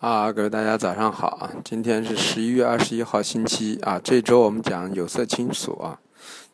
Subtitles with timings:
[0.00, 1.50] 啊，各位大家早上好啊！
[1.64, 4.00] 今天是十一月二十一号星期一啊。
[4.04, 5.98] 这周我们讲有色金属啊。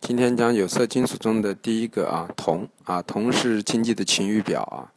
[0.01, 4.89] 今天讲有色金属中的第一个啊，铜啊，铜是经济的晴雨表啊，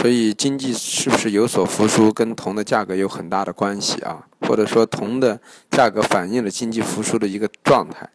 [0.00, 5.38] 所以经济是不是有所复苏，跟铜的价格有很大的关系啊，或者说铜的
[5.70, 8.08] 价格反映了经济复苏的一个状态。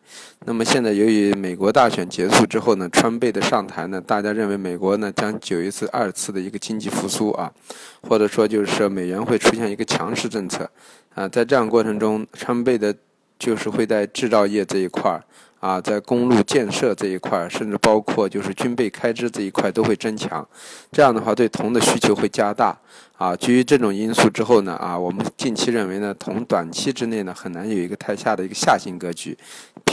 [0.45, 7.53] 那么现在由于美国大选结束之后呢，川贝的上台呢，大家认为美国呢将有一次二次的一个经济复苏啊，
[8.01, 10.67] 或者说就是说美元会出现一个强势政策
[11.13, 12.93] 啊，在这样过程中，川贝的
[13.37, 15.23] 就是会在制造业这一块儿。
[15.63, 20.45] 啊，在公路建设这一块，甚至包括就是军备开支这一块都会增强，
[20.91, 22.77] 这样的话对铜的需求会加大。
[23.17, 29.37] 啊，基于这种因素之后呢，啊，我们近期认为呢，铜短期之内呢很难有一个太下的一个下行格局，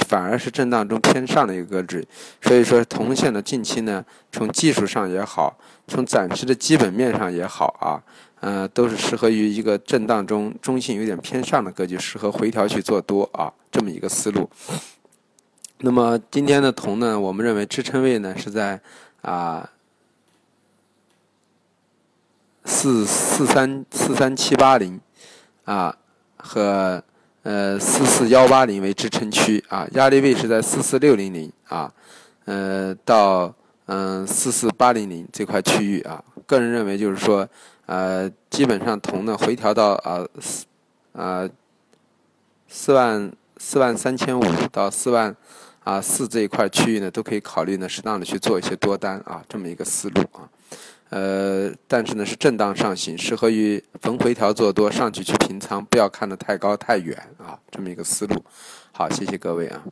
[0.09, 2.05] 反而是震荡中偏上的一个格局。
[2.43, 8.02] 所以说，铜现在近期呢，从技术上也好，从暂时的基本面上也好啊，
[8.41, 14.51] 呃，都是适合于一个震荡中中性有点偏上的格局，适合回调去做多啊，这么一个思路。
[15.83, 18.79] 那么今天的铜呢，我们认为支撑位呢是在
[19.23, 19.67] 啊
[22.67, 25.01] 四四三四三七八零
[25.65, 25.97] 啊
[26.37, 27.03] 和
[27.45, 31.91] 呃四四幺八零为支撑区啊，压力位是在四四六零零啊
[32.45, 33.55] 呃到
[33.87, 37.49] 嗯四四八零零这块区域啊，个人认为就是说
[37.87, 40.67] 呃基本上铜呢回调到啊四
[41.15, 41.49] 啊
[42.69, 45.35] 四万四万三千五到四万。
[45.91, 50.49] 啊，四这一块区域呢，都可以考虑呢，适当的去做一些多单啊，这么一个思路啊。
[51.09, 58.45] 呃，但是呢，是震荡上行，适合于逢回调做多，上去去平仓，不要看得太高太远啊，这么一个思路。
[58.93, 59.83] 好，谢谢各位啊。